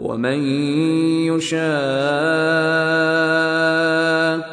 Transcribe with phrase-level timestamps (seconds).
[0.00, 0.42] ومن
[1.32, 1.60] يشاق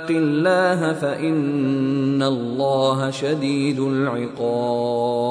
[0.09, 5.23] الله فان الله شديد العقاب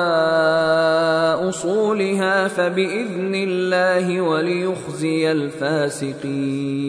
[1.48, 6.86] اصولها فباذن الله وليخزي الفاسقين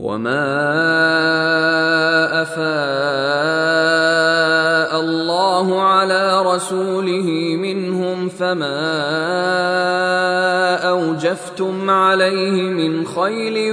[0.00, 0.42] وما
[2.42, 3.80] افاء
[5.00, 8.80] الله على رسوله منهم فما
[10.88, 13.72] اوجفتم عليه من خيل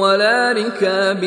[0.00, 1.24] ولا ركاب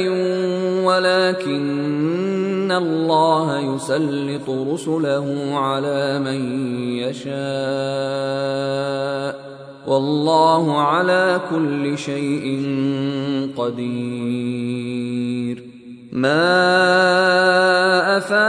[0.83, 8.42] ولكن الله يسلط رسله على من يشاء
[9.93, 12.65] والله على كل شيء
[13.57, 15.63] قدير.
[16.11, 16.57] ما
[18.17, 18.41] أفاء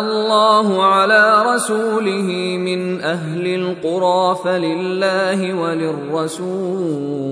[0.00, 7.31] الله على رسوله من أهل القرى فلله وللرسول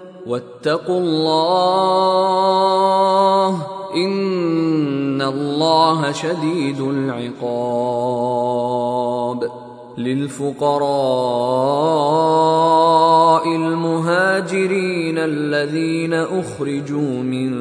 [0.27, 2.11] واتقوا الله
[3.95, 8.31] إن الله شديد العقاب
[9.97, 10.81] للفقراء
[13.47, 17.51] المهاجرين الذين أخرجوا من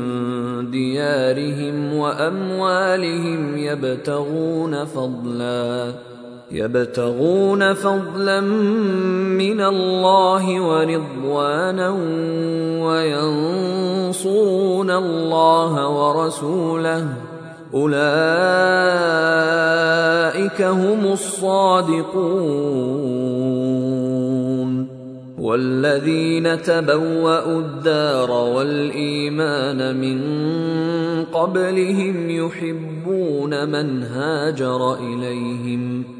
[0.71, 5.95] ديارهم وأموالهم يبتغون فضلا
[6.53, 11.91] يبتغون فضلا من الله ورضوانا
[12.87, 17.07] وينصرون الله ورسوله.
[17.75, 18.01] أولئك
[20.63, 22.21] هم الصادقون.
[25.39, 30.21] والذين تبوأوا الدار والإيمان من
[31.25, 36.20] قبلهم يحبون من هاجر إليهم.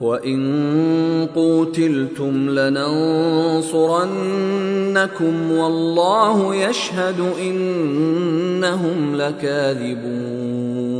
[0.00, 3.72] وان قوتلتم لننصرنكم
[5.52, 10.99] والله يشهد انهم لكاذبون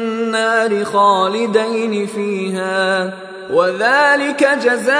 [0.83, 3.13] خالدين فيها
[3.53, 4.91] وذلك جزاء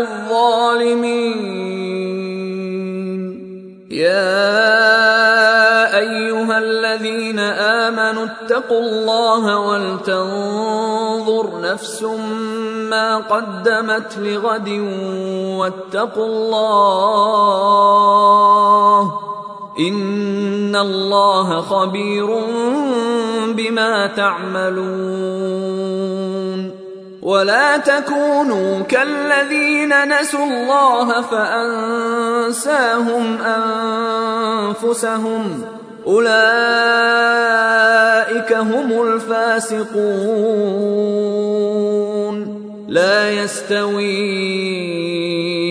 [0.00, 1.58] الظالمين.
[3.90, 4.78] يا
[5.98, 12.02] أيها الذين آمنوا اتقوا الله ولتنظر نفس
[12.90, 14.68] ما قدمت لغد
[15.58, 17.68] واتقوا الله
[19.78, 22.26] ان الله خبير
[23.54, 25.58] بما تعملون
[27.22, 32.58] ولا تكونوا كالذين نسوا الله فانساهم
[34.62, 35.62] انفسهم
[36.06, 36.32] اولئك
[38.52, 40.48] هم الفاسقون
[42.88, 44.78] لا يستوي